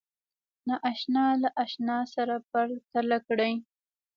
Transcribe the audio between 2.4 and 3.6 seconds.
پرتله کړئ